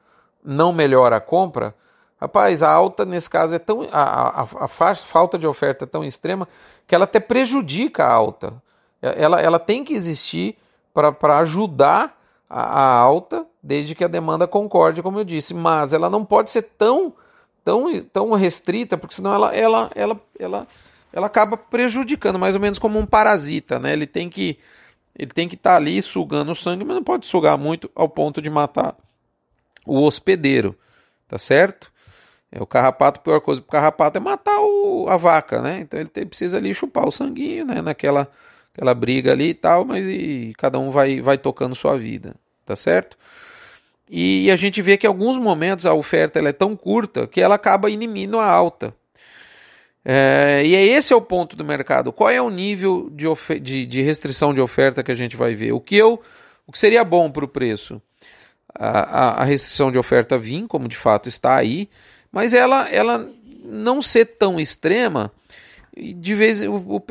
não 0.43 0.73
melhora 0.73 1.17
a 1.17 1.21
compra, 1.21 1.75
rapaz, 2.19 2.63
a 2.63 2.73
alta 2.73 3.05
nesse 3.05 3.29
caso 3.29 3.55
é 3.55 3.59
tão. 3.59 3.87
A, 3.93 4.43
a, 4.43 4.67
falta 4.95 5.39
de 5.39 5.47
oferta 5.47 5.85
é 5.85 5.87
tão 5.87 6.03
extrema 6.03 6.49
que 6.87 6.95
ela 6.95 7.05
até 7.05 7.21
prejudica 7.21 8.05
a 8.05 8.13
alta. 8.13 8.55
Ela, 9.03 9.41
ela 9.41 9.59
tem 9.59 9.85
que 9.85 9.93
existir 9.93 10.57
para 10.93 11.39
ajudar 11.39 12.19
a, 12.49 12.61
a 12.61 12.99
alta, 12.99 13.47
desde 13.63 13.95
que 13.95 14.05
a 14.05 14.09
demanda 14.09 14.47
concorde, 14.47 15.03
como 15.03 15.19
eu 15.19 15.25
disse, 15.25 15.55
mas 15.55 15.93
ela 15.93 16.09
não 16.09 16.25
pode 16.25 16.51
ser 16.51 16.63
tão, 16.63 17.13
tão, 17.69 18.03
tão 18.05 18.33
restrita, 18.33 18.97
porque 18.97 19.15
senão 19.15 19.35
ela, 19.35 19.55
ela, 19.55 19.91
ela, 19.95 20.21
ela, 20.39 20.67
ela 21.13 21.27
acaba 21.27 21.55
prejudicando, 21.55 22.39
mais 22.39 22.55
ou 22.55 22.61
menos 22.63 22.79
como 22.79 22.99
um 22.99 23.05
parasita, 23.05 23.79
né? 23.79 23.93
Ele 23.93 24.07
tem 24.07 24.31
que 24.31 24.59
ele 25.15 25.33
tem 25.33 25.49
que 25.49 25.57
estar 25.57 25.73
tá 25.73 25.77
ali 25.77 26.01
sugando 26.01 26.53
o 26.53 26.57
sangue, 26.57 26.85
mas 26.85 26.97
não 26.97 27.03
pode 27.03 27.27
sugar 27.27 27.59
muito 27.59 27.91
ao 27.95 28.09
ponto 28.09 28.41
de 28.41 28.49
matar 28.49 28.97
o 29.85 30.01
hospedeiro, 30.03 30.79
tá 31.27 31.37
certo? 31.37 31.93
É, 32.51 32.63
o 32.63 32.67
carrapato, 32.67 33.21
a 33.21 33.23
pior 33.23 33.41
coisa 33.41 33.61
pro 33.61 33.73
carrapato 33.73 34.17
é 34.17 34.21
matar 34.21 34.61
o, 34.61 35.07
a 35.09 35.17
vaca, 35.19 35.61
né? 35.61 35.81
Então 35.81 36.01
ele 36.01 36.09
tem, 36.09 36.25
precisa 36.25 36.57
ali 36.57 36.73
chupar 36.73 37.07
o 37.07 37.13
sanguinho, 37.13 37.67
né? 37.67 37.83
Naquela 37.83 38.31
aquela 38.73 38.95
briga 38.95 39.33
ali 39.33 39.51
e 39.51 39.55
tal, 39.55 39.85
mas 39.85 40.07
e 40.07 40.55
cada 40.57 40.79
um 40.79 40.89
vai, 40.89 41.21
vai 41.21 41.37
tocando 41.37 41.75
sua 41.75 41.99
vida, 41.99 42.35
tá 42.65 42.77
certo? 42.77 43.19
E, 44.11 44.51
a 44.51 44.57
gente 44.57 44.81
vê 44.81 44.97
que 44.97 45.07
em 45.07 45.09
alguns 45.09 45.37
momentos 45.37 45.85
a 45.85 45.93
oferta 45.93 46.39
é 46.41 46.53
tão 46.53 46.75
curta 46.75 47.27
que 47.27 47.41
ela 47.41 47.55
acaba 47.55 47.91
inimindo 47.91 48.39
a 48.39 48.47
alta. 48.47 48.95
É, 50.05 50.63
e 50.65 50.75
é 50.75 50.85
esse 50.87 51.13
é 51.13 51.17
o 51.17 51.21
ponto 51.21 51.55
do 51.55 51.65
mercado. 51.65 52.13
Qual 52.13 52.31
é 52.31 52.41
o 52.41 52.49
nível 52.49 53.11
de, 53.13 53.27
de, 53.61 53.85
de, 53.87 54.03
restrição 54.03 54.55
de 54.55 54.61
oferta 54.61 55.03
que 55.03 55.13
a 55.13 55.15
gente 55.15 55.37
vai 55.37 55.55
ver? 55.55 55.73
O 55.73 55.81
que, 55.81 55.97
eu, 55.97 56.21
o 56.67 56.73
que 56.73 56.79
seria 56.79 57.05
bom 57.05 57.31
para 57.31 57.45
o 57.45 57.49
preço? 57.49 58.01
A, 58.75 59.43
a, 59.43 59.45
restrição 59.45 59.93
de 59.93 59.99
oferta 59.99 60.39
vir, 60.39 60.67
como 60.67 60.89
de 60.89 60.97
fato 60.97 61.29
está 61.29 61.57
aí, 61.57 61.91
mas 62.33 62.55
ela, 62.55 62.89
ela 62.89 63.29
não 63.65 64.01
ser 64.01 64.25
tão 64.25 64.59
extrema. 64.59 65.31
De 65.95 66.35
vez 66.35 66.63
o, 66.63 66.77
o, 66.77 67.03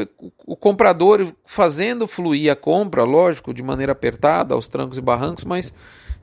o 0.45 0.55
comprador 0.55 1.33
fazendo 1.45 2.07
fluir 2.07 2.51
a 2.51 2.55
compra, 2.55 3.03
lógico, 3.03 3.53
de 3.53 3.61
maneira 3.61 3.91
apertada, 3.91 4.55
aos 4.55 4.67
trancos 4.67 4.97
e 4.97 5.01
barrancos, 5.01 5.43
mas 5.43 5.73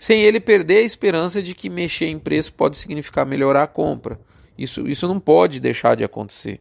sem 0.04 0.20
ele 0.20 0.38
perder 0.38 0.80
a 0.80 0.82
esperança 0.82 1.42
de 1.42 1.54
que 1.54 1.70
mexer 1.70 2.08
em 2.08 2.18
preço 2.18 2.52
pode 2.52 2.76
significar 2.76 3.24
melhorar 3.24 3.62
a 3.62 3.66
compra. 3.66 4.20
Isso, 4.56 4.86
isso 4.86 5.08
não 5.08 5.18
pode 5.18 5.58
deixar 5.58 5.96
de 5.96 6.04
acontecer. 6.04 6.60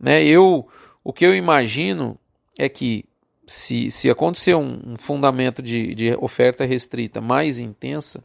Né? 0.00 0.24
Eu, 0.24 0.66
o 1.04 1.12
que 1.12 1.24
eu 1.24 1.32
imagino 1.32 2.18
é 2.58 2.68
que 2.68 3.04
se, 3.46 3.88
se 3.92 4.10
acontecer 4.10 4.56
um, 4.56 4.80
um 4.84 4.96
fundamento 4.98 5.62
de, 5.62 5.94
de 5.94 6.12
oferta 6.14 6.64
restrita 6.64 7.20
mais 7.20 7.60
intensa, 7.60 8.24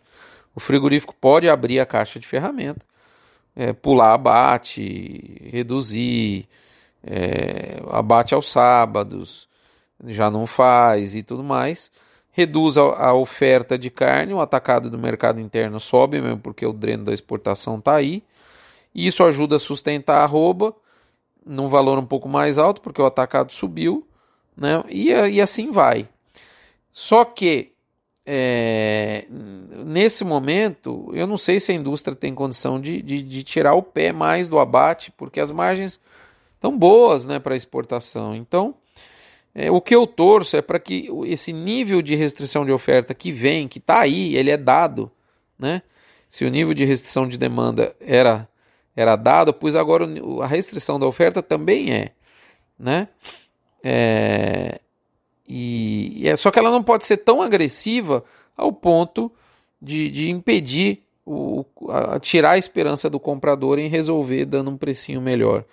o 0.55 0.60
frigorífico 0.60 1.13
pode 1.13 1.48
abrir 1.48 1.79
a 1.79 1.86
caixa 1.86 2.19
de 2.19 2.25
ferramenta, 2.25 2.83
é, 3.55 3.74
pular 3.74 4.15
abate, 4.15 5.51
reduzir, 5.51 6.48
é, 7.03 7.79
abate 7.91 8.33
aos 8.33 8.50
sábados, 8.50 9.48
já 10.07 10.31
não 10.31 10.48
faz 10.48 11.13
e 11.13 11.21
tudo 11.21 11.43
mais. 11.43 11.91
Reduz 12.31 12.77
a, 12.77 12.81
a, 12.81 13.13
oferta 13.13 13.77
de 13.77 13.89
carne, 13.89 14.33
o 14.33 14.39
atacado 14.39 14.89
do 14.89 14.97
mercado 14.97 15.39
interno 15.39 15.79
sobe 15.79 16.21
mesmo 16.21 16.39
porque 16.39 16.65
o 16.65 16.71
dreno 16.71 17.03
da 17.03 17.13
exportação 17.13 17.77
está 17.77 17.95
aí. 17.95 18.23
Isso 18.93 19.23
ajuda 19.23 19.57
a 19.57 19.59
sustentar 19.59 20.17
a 20.17 20.23
arroba 20.23 20.73
num 21.45 21.67
valor 21.67 21.97
um 21.97 22.05
pouco 22.05 22.29
mais 22.29 22.57
alto, 22.57 22.81
porque 22.81 23.01
o 23.01 23.05
atacado 23.05 23.51
subiu, 23.51 24.07
né? 24.55 24.83
e, 24.89 25.09
e 25.09 25.41
assim 25.41 25.71
vai. 25.71 26.07
Só 26.89 27.25
que 27.25 27.71
é, 28.25 29.25
nesse 29.29 30.23
momento, 30.23 31.09
eu 31.13 31.25
não 31.25 31.38
sei 31.38 31.59
se 31.59 31.71
a 31.71 31.75
indústria 31.75 32.15
tem 32.15 32.35
condição 32.35 32.79
de, 32.79 33.01
de, 33.01 33.21
de 33.21 33.43
tirar 33.43 33.73
o 33.73 33.81
pé 33.81 34.11
mais 34.11 34.47
do 34.47 34.59
abate, 34.59 35.11
porque 35.11 35.39
as 35.39 35.51
margens 35.51 36.00
estão 36.55 36.77
boas 36.77 37.25
né, 37.25 37.39
para 37.39 37.55
exportação. 37.55 38.35
Então, 38.35 38.75
é, 39.53 39.70
o 39.70 39.81
que 39.81 39.96
eu 39.96 40.08
torço 40.08 40.55
é 40.55 40.62
para 40.62 40.79
que 40.79 41.10
esse 41.25 41.51
nível 41.51 42.01
de 42.01 42.15
restrição 42.15 42.65
de 42.65 42.72
oferta 42.72 43.13
que 43.13 43.31
vem, 43.31 43.67
que 43.67 43.79
está 43.79 44.00
aí, 44.00 44.36
ele 44.36 44.50
é 44.50 44.58
dado. 44.58 45.12
Né? 45.60 45.81
Se 46.29 46.46
o 46.46 46.50
nível 46.50 46.74
de 46.74 46.86
restrição 46.86 47.27
de 47.27 47.38
demanda 47.38 47.96
era 48.00 48.48
era 48.96 49.15
dado, 49.15 49.53
pois 49.53 49.75
agora 49.75 50.05
a 50.41 50.48
restrição 50.48 51.00
da 51.00 51.08
oferta 51.08 51.41
também 51.41 51.93
é, 51.93 52.12
né? 52.77 53.08
É, 53.84 54.79
e, 55.48 56.22
é 56.27 56.36
só 56.36 56.51
que 56.51 56.60
ela 56.60 56.70
não 56.70 56.84
pode 56.84 57.05
ser 57.05 57.17
tão 57.17 57.41
agressiva 57.41 58.24
ao 58.55 58.72
ponto 58.72 59.31
de, 59.81 60.10
de 60.10 60.29
impedir 60.29 61.01
o, 61.25 61.65
a, 61.89 62.20
tirar 62.20 62.51
a 62.51 62.58
esperança 62.58 63.10
do 63.10 63.20
comprador 63.20 63.79
em 63.79 63.88
resolver 63.88 64.46
dando 64.46 64.72
um 64.72 64.77
precinho 64.77 65.22
melhor. 65.22 65.63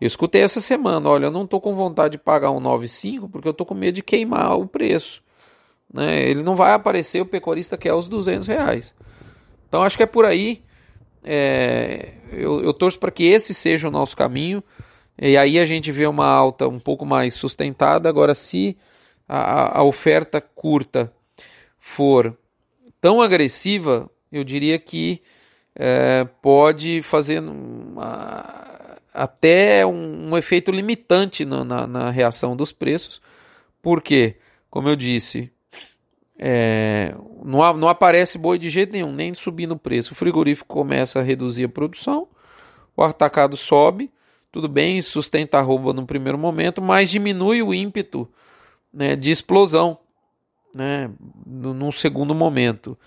Eu 0.00 0.06
escutei 0.06 0.42
essa 0.42 0.60
semana, 0.60 1.08
olha, 1.08 1.26
eu 1.26 1.30
não 1.30 1.44
estou 1.44 1.60
com 1.60 1.74
vontade 1.74 2.12
de 2.12 2.18
pagar 2.18 2.50
um 2.50 2.60
9,5 2.60 3.30
porque 3.30 3.48
eu 3.48 3.52
estou 3.52 3.66
com 3.66 3.74
medo 3.74 3.94
de 3.94 4.02
queimar 4.02 4.58
o 4.58 4.66
preço. 4.66 5.22
Né? 5.92 6.28
Ele 6.28 6.42
não 6.42 6.54
vai 6.54 6.72
aparecer, 6.72 7.20
o 7.20 7.26
pecuarista 7.26 7.78
quer 7.78 7.94
os 7.94 8.08
200 8.08 8.46
reais. 8.46 8.94
Então 9.68 9.82
acho 9.82 9.96
que 9.96 10.02
é 10.02 10.06
por 10.06 10.24
aí. 10.24 10.62
É, 11.24 12.12
eu, 12.30 12.62
eu 12.62 12.74
torço 12.74 12.98
para 12.98 13.10
que 13.10 13.24
esse 13.24 13.54
seja 13.54 13.88
o 13.88 13.90
nosso 13.90 14.16
caminho. 14.16 14.62
E 15.18 15.36
aí 15.36 15.58
a 15.58 15.64
gente 15.64 15.90
vê 15.90 16.06
uma 16.06 16.26
alta 16.26 16.68
um 16.68 16.78
pouco 16.78 17.06
mais 17.06 17.34
sustentada. 17.34 18.08
Agora, 18.08 18.34
se 18.34 18.76
a, 19.26 19.78
a 19.78 19.82
oferta 19.82 20.40
curta 20.40 21.12
for 21.78 22.36
tão 23.00 23.22
agressiva, 23.22 24.10
eu 24.30 24.44
diria 24.44 24.78
que 24.78 25.22
é, 25.74 26.24
pode 26.42 27.02
fazer 27.02 27.40
uma, 27.40 28.65
até 29.16 29.86
um, 29.86 30.30
um, 30.30 30.36
efeito 30.36 30.70
limitante 30.70 31.44
no, 31.44 31.64
na, 31.64 31.86
na, 31.86 32.10
reação 32.10 32.54
dos 32.54 32.70
preços, 32.70 33.22
porque, 33.80 34.36
como 34.70 34.88
eu 34.88 34.94
disse, 34.94 35.50
é, 36.38 37.14
não, 37.42 37.76
não 37.76 37.88
aparece 37.88 38.36
boi 38.36 38.58
de 38.58 38.68
jeito 38.68 38.92
nenhum, 38.92 39.12
nem 39.12 39.32
subindo 39.32 39.72
o 39.72 39.78
preço. 39.78 40.12
O 40.12 40.14
frigorífico 40.14 40.68
começa 40.68 41.18
a 41.18 41.22
reduzir 41.22 41.64
a 41.64 41.68
produção, 41.68 42.28
o 42.94 43.02
atacado 43.02 43.56
sobe, 43.56 44.10
tudo 44.52 44.68
bem, 44.68 45.00
sustenta 45.00 45.58
a 45.58 45.62
rouba 45.62 45.94
no 45.94 46.06
primeiro 46.06 46.38
momento, 46.38 46.82
mas 46.82 47.10
diminui 47.10 47.62
o 47.62 47.72
ímpeto 47.72 48.28
né, 48.92 49.16
de 49.16 49.30
explosão 49.30 49.98
né, 50.74 51.10
num 51.46 51.90
segundo 51.90 52.34
momento. 52.34 52.98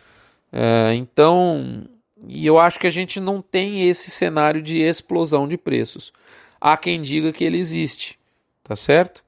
É, 0.52 0.94
então, 0.96 1.86
e 2.28 2.46
eu 2.46 2.60
acho 2.60 2.80
que 2.80 2.88
a 2.88 2.92
gente 2.92 3.20
não 3.20 3.42
tem 3.42 3.88
esse 3.88 4.10
cenário 4.10 4.62
de 4.62 4.80
explosão 4.80 5.48
de 5.48 5.58
preços. 5.58 6.12
Há 6.60 6.76
quem 6.76 7.02
diga 7.02 7.32
que 7.32 7.44
ele 7.44 7.58
existe, 7.58 8.20
tá 8.64 8.76
certo? 8.76 9.24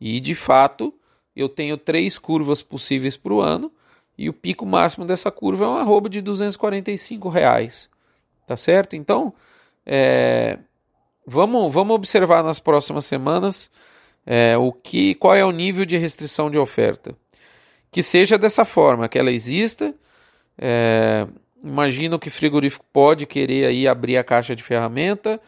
E 0.00 0.18
de 0.20 0.34
fato, 0.34 0.94
eu 1.36 1.48
tenho 1.48 1.76
três 1.76 2.18
curvas 2.18 2.62
possíveis 2.62 3.16
para 3.16 3.32
o 3.32 3.40
ano 3.40 3.70
e 4.16 4.28
o 4.28 4.32
pico 4.32 4.64
máximo 4.64 5.04
dessa 5.04 5.30
curva 5.30 5.64
é 5.64 5.68
uma 5.68 5.80
arroba 5.80 6.08
de 6.08 6.20
245 6.20 7.28
reais, 7.28 7.88
tá 8.46 8.56
certo? 8.56 8.96
Então, 8.96 9.32
é, 9.86 10.58
vamos, 11.26 11.72
vamos 11.72 11.94
observar 11.94 12.42
nas 12.42 12.58
próximas 12.58 13.04
semanas 13.04 13.70
é, 14.26 14.56
o 14.56 14.72
que, 14.72 15.14
qual 15.14 15.34
é 15.34 15.44
o 15.44 15.50
nível 15.50 15.84
de 15.84 15.96
restrição 15.96 16.50
de 16.50 16.58
oferta. 16.58 17.14
Que 17.90 18.02
seja 18.02 18.38
dessa 18.38 18.64
forma, 18.64 19.08
que 19.08 19.18
ela 19.18 19.32
exista. 19.32 19.94
É, 20.56 21.26
imagino 21.62 22.18
que 22.18 22.30
frigorífico 22.30 22.84
pode 22.92 23.26
querer 23.26 23.66
aí 23.66 23.86
abrir 23.86 24.16
a 24.16 24.24
caixa 24.24 24.54
de 24.54 24.62
ferramenta. 24.62 25.40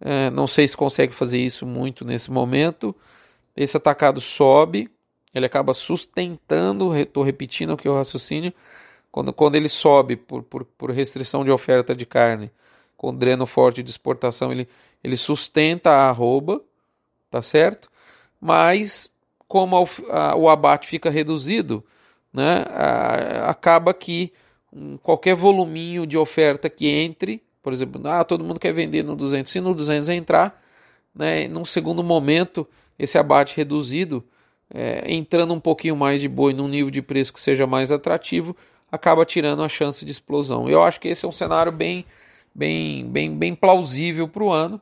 É, 0.00 0.30
não 0.30 0.46
sei 0.46 0.66
se 0.66 0.76
consegue 0.76 1.14
fazer 1.14 1.38
isso 1.38 1.66
muito 1.66 2.04
nesse 2.04 2.30
momento. 2.30 2.94
Esse 3.56 3.76
atacado 3.76 4.20
sobe, 4.20 4.90
ele 5.32 5.46
acaba 5.46 5.72
sustentando, 5.72 6.96
estou 6.96 7.22
repetindo 7.22 7.72
aqui 7.72 7.88
o 7.88 7.94
raciocínio, 7.94 8.52
quando, 9.10 9.32
quando 9.32 9.54
ele 9.54 9.68
sobe 9.68 10.16
por, 10.16 10.42
por, 10.42 10.64
por 10.64 10.90
restrição 10.90 11.44
de 11.44 11.50
oferta 11.50 11.94
de 11.94 12.04
carne, 12.04 12.50
com 12.96 13.14
dreno 13.14 13.46
forte 13.46 13.82
de 13.82 13.90
exportação, 13.90 14.50
ele, 14.50 14.68
ele 15.02 15.16
sustenta 15.16 15.90
a 15.90 16.08
arroba, 16.08 16.60
tá 17.30 17.40
certo? 17.40 17.90
Mas 18.40 19.10
como 19.46 19.76
a, 19.76 20.30
a, 20.30 20.36
o 20.36 20.48
abate 20.48 20.88
fica 20.88 21.10
reduzido, 21.10 21.84
né, 22.32 22.64
a, 22.70 23.50
acaba 23.50 23.94
que 23.94 24.32
um, 24.74 24.96
qualquer 24.98 25.34
voluminho 25.34 26.06
de 26.06 26.18
oferta 26.18 26.68
que 26.68 26.88
entre, 26.88 27.42
por 27.62 27.72
exemplo, 27.72 28.00
ah, 28.06 28.24
todo 28.24 28.44
mundo 28.44 28.60
quer 28.60 28.72
vender 28.72 29.02
no 29.02 29.14
200, 29.16 29.50
se 29.50 29.60
no 29.60 29.74
200 29.74 30.08
entrar, 30.08 30.62
né, 31.14 31.46
num 31.48 31.64
segundo 31.64 32.02
momento, 32.02 32.66
esse 32.98 33.16
abate 33.16 33.56
reduzido, 33.56 34.24
é, 34.72 35.04
entrando 35.12 35.54
um 35.54 35.60
pouquinho 35.60 35.96
mais 35.96 36.20
de 36.20 36.28
boi 36.28 36.52
num 36.52 36.68
nível 36.68 36.90
de 36.90 37.00
preço 37.00 37.32
que 37.32 37.40
seja 37.40 37.66
mais 37.66 37.92
atrativo, 37.92 38.56
acaba 38.90 39.24
tirando 39.24 39.62
a 39.62 39.68
chance 39.68 40.04
de 40.04 40.10
explosão. 40.10 40.68
Eu 40.68 40.82
acho 40.82 41.00
que 41.00 41.08
esse 41.08 41.24
é 41.24 41.28
um 41.28 41.32
cenário 41.32 41.72
bem, 41.72 42.04
bem, 42.54 43.06
bem, 43.06 43.36
bem 43.36 43.54
plausível 43.54 44.28
para 44.28 44.42
o 44.42 44.50
ano. 44.50 44.80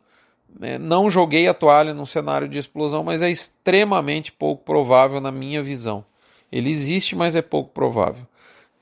É, 0.60 0.78
não 0.78 1.08
joguei 1.08 1.48
a 1.48 1.54
toalha 1.54 1.94
num 1.94 2.06
cenário 2.06 2.48
de 2.48 2.58
explosão, 2.58 3.02
mas 3.02 3.22
é 3.22 3.30
extremamente 3.30 4.30
pouco 4.30 4.64
provável 4.64 5.20
na 5.20 5.32
minha 5.32 5.62
visão. 5.62 6.04
Ele 6.50 6.70
existe, 6.70 7.16
mas 7.16 7.34
é 7.34 7.42
pouco 7.42 7.70
provável. 7.70 8.26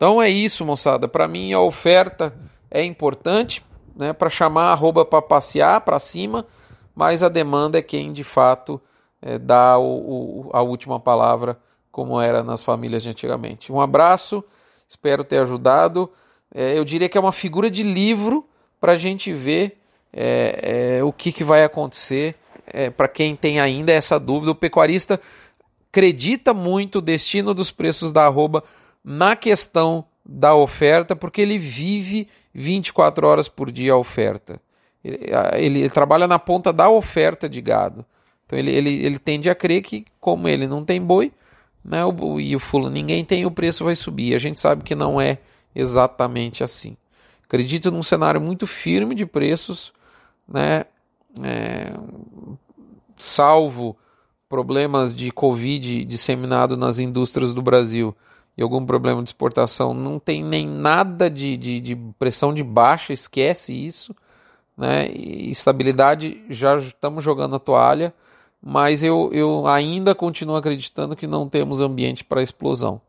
Então 0.01 0.23
é 0.23 0.31
isso, 0.31 0.65
moçada. 0.65 1.07
Para 1.07 1.29
mim 1.29 1.53
a 1.53 1.61
oferta 1.61 2.35
é 2.71 2.83
importante, 2.83 3.63
né, 3.95 4.15
para 4.15 4.31
chamar 4.31 4.69
a 4.69 4.73
arroba 4.73 5.05
para 5.05 5.21
passear 5.21 5.79
para 5.83 5.99
cima, 5.99 6.47
mas 6.97 7.23
a 7.23 7.29
demanda 7.29 7.79
é 7.79 7.83
quem 7.83 8.11
de 8.11 8.25
fato 8.25 8.81
é, 9.21 9.39
dá 9.39 9.77
o, 9.77 9.85
o, 9.85 10.51
a 10.55 10.63
última 10.63 10.99
palavra, 10.99 11.59
como 11.93 12.19
era 12.19 12.43
nas 12.43 12.63
famílias 12.63 13.03
de 13.03 13.11
antigamente. 13.11 13.71
Um 13.71 13.79
abraço. 13.79 14.43
Espero 14.89 15.23
ter 15.23 15.37
ajudado. 15.37 16.11
É, 16.55 16.79
eu 16.79 16.85
diria 16.87 17.07
que 17.07 17.19
é 17.19 17.21
uma 17.21 17.31
figura 17.31 17.71
de 17.71 17.83
livro 17.83 18.49
para 18.81 18.93
a 18.93 18.97
gente 18.97 19.35
ver 19.35 19.83
é, 20.15 21.01
o 21.05 21.13
que, 21.13 21.31
que 21.31 21.45
vai 21.45 21.63
acontecer. 21.63 22.37
Para 22.97 23.09
quem 23.09 23.37
tem 23.37 23.61
ainda 23.61 23.93
essa 23.93 24.19
dúvida, 24.19 24.53
o 24.53 24.55
pecuarista 24.55 25.21
acredita 25.91 26.55
muito 26.55 27.01
o 27.01 27.03
destino 27.03 27.53
dos 27.53 27.71
preços 27.71 28.13
da 28.13 28.25
arroba 28.25 28.65
na 29.05 29.35
questão 29.35 30.05
da 30.25 30.55
oferta, 30.55 31.17
porque 31.17 31.41
ele 31.41 31.59
vive 31.59 32.29
24 32.55 33.27
horas 33.27 33.49
por 33.49 33.71
dia 33.71 33.93
a 33.93 33.97
oferta. 33.97 34.61
Ele, 35.03 35.19
ele, 35.55 35.79
ele 35.81 35.91
trabalha 35.91 36.27
na 36.27 36.39
ponta 36.39 36.73
da 36.73 36.89
oferta 36.89 37.49
de 37.49 37.61
gado. 37.61 38.05
Então 38.47 38.59
ele, 38.59 38.73
ele, 38.73 38.91
ele 39.05 39.19
tende 39.19 39.49
a 39.49 39.55
crer 39.55 39.83
que, 39.83 40.05
como 40.21 40.49
ele 40.49 40.67
não 40.67 40.85
tem 40.85 41.01
boi, 41.01 41.33
né, 41.85 42.05
o, 42.05 42.41
e 42.41 42.55
o 42.55 42.59
fulano 42.59 42.93
ninguém 42.93 43.25
tem, 43.25 43.47
o 43.47 43.51
preço 43.51 43.85
vai 43.85 43.97
subir. 43.97 44.35
A 44.35 44.39
gente 44.39 44.61
sabe 44.61 44.85
que 44.85 44.95
não 44.95 45.21
é 45.21 45.39
exatamente 45.75 46.63
assim. 46.63 46.97
Acredito 47.45 47.91
num 47.91 48.03
cenário 48.03 48.41
muito 48.41 48.67
firme 48.67 49.15
de 49.15 49.25
preços, 49.25 49.93
né, 50.47 50.85
é, 51.43 51.93
salvo 53.17 53.97
problemas 54.49 55.15
de 55.15 55.31
Covid 55.31 56.05
disseminado 56.05 56.77
nas 56.77 56.99
indústrias 56.99 57.55
do 57.55 57.63
Brasil 57.63 58.15
e 58.61 58.63
algum 58.63 58.85
problema 58.85 59.23
de 59.23 59.31
exportação, 59.31 59.93
não 59.93 60.19
tem 60.19 60.45
nem 60.45 60.69
nada 60.69 61.29
de, 61.29 61.57
de, 61.57 61.81
de 61.81 61.97
pressão 62.19 62.55
de 62.55 62.63
baixa, 62.63 63.13
esquece 63.13 63.73
isso. 63.73 64.15
Né? 64.77 65.11
E 65.11 65.51
estabilidade, 65.51 66.45
já 66.49 66.77
estamos 66.77 67.25
jogando 67.25 67.57
a 67.57 67.59
toalha 67.59 68.15
mas 68.63 69.03
eu, 69.03 69.31
eu 69.33 69.67
ainda 69.67 70.15
continuo 70.15 70.57
acreditando 70.57 71.17
que 71.17 71.27
não 71.27 71.49
temos 71.49 71.81
ambiente 71.81 72.23
para 72.23 72.43
explosão. 72.43 73.01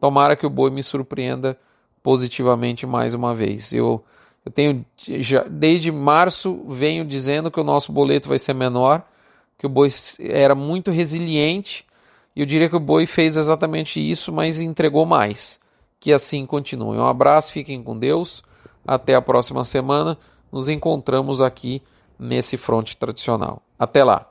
Tomara 0.00 0.34
que 0.34 0.46
o 0.46 0.50
boi 0.50 0.70
me 0.70 0.82
surpreenda 0.82 1.56
positivamente 2.02 2.86
mais 2.86 3.14
uma 3.14 3.34
vez. 3.34 3.72
Eu, 3.72 4.02
eu 4.44 4.50
tenho 4.50 4.84
já, 4.96 5.44
desde 5.44 5.92
março 5.92 6.64
venho 6.68 7.04
dizendo 7.04 7.50
que 7.50 7.60
o 7.60 7.64
nosso 7.64 7.92
boleto 7.92 8.28
vai 8.28 8.38
ser 8.38 8.54
menor, 8.54 9.02
que 9.56 9.66
o 9.66 9.68
boi 9.68 9.90
era 10.18 10.54
muito 10.54 10.90
resiliente 10.90 11.84
eu 12.34 12.46
diria 12.46 12.68
que 12.68 12.76
o 12.76 12.80
boi 12.80 13.06
fez 13.06 13.36
exatamente 13.36 14.00
isso, 14.00 14.32
mas 14.32 14.60
entregou 14.60 15.04
mais. 15.04 15.60
Que 15.98 16.12
assim 16.12 16.46
continue. 16.46 16.96
Um 16.96 17.06
abraço, 17.06 17.52
fiquem 17.52 17.82
com 17.82 17.98
Deus. 17.98 18.42
Até 18.86 19.14
a 19.14 19.22
próxima 19.22 19.64
semana. 19.64 20.16
Nos 20.50 20.68
encontramos 20.68 21.42
aqui 21.42 21.82
nesse 22.18 22.56
fronte 22.56 22.96
tradicional. 22.96 23.62
Até 23.78 24.02
lá. 24.04 24.29